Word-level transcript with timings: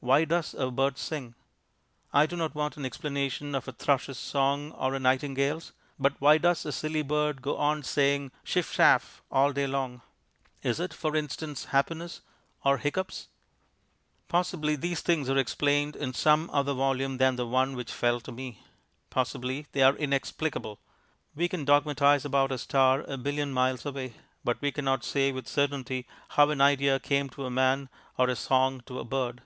Why 0.00 0.24
does 0.24 0.54
a 0.54 0.70
bird 0.70 0.96
sing? 0.96 1.34
I 2.12 2.26
do 2.26 2.36
not 2.36 2.54
want 2.54 2.76
an 2.76 2.86
explanation 2.86 3.52
of 3.56 3.66
a 3.66 3.72
thrush's 3.72 4.16
song 4.16 4.70
or 4.70 4.94
a 4.94 5.00
nightingale's, 5.00 5.72
but 5.98 6.12
why 6.20 6.38
does 6.38 6.64
a 6.64 6.70
silly 6.70 7.02
bird 7.02 7.42
go 7.42 7.56
on 7.56 7.82
saying 7.82 8.30
"chiff 8.44 8.72
chaff" 8.74 9.22
all 9.28 9.52
day 9.52 9.66
long? 9.66 10.02
Is 10.62 10.78
it, 10.78 10.94
for 10.94 11.16
instance, 11.16 11.64
happiness 11.74 12.20
or 12.64 12.78
hiccups? 12.78 13.26
Possibly 14.28 14.76
these 14.76 15.00
things 15.00 15.28
are 15.28 15.36
explained 15.36 15.96
in 15.96 16.14
some 16.14 16.48
other 16.52 16.74
volume 16.74 17.16
than 17.16 17.34
the 17.34 17.44
one 17.48 17.74
which 17.74 17.90
fell 17.90 18.20
to 18.20 18.30
me. 18.30 18.60
Possibly 19.10 19.66
they 19.72 19.82
are 19.82 19.96
inexplicable. 19.96 20.78
We 21.34 21.48
can 21.48 21.64
dogmatize 21.64 22.24
about 22.24 22.52
a 22.52 22.58
star 22.58 23.00
a 23.08 23.18
billion 23.18 23.50
miles 23.52 23.84
away, 23.84 24.14
but 24.44 24.62
we 24.62 24.70
cannot 24.70 25.02
say 25.02 25.32
with 25.32 25.48
certainty 25.48 26.06
how 26.28 26.50
an 26.50 26.60
idea 26.60 27.00
came 27.00 27.28
to 27.30 27.46
a 27.46 27.50
man 27.50 27.88
or 28.16 28.28
a 28.30 28.36
song 28.36 28.80
to 28.82 29.00
a 29.00 29.04
bird. 29.04 29.42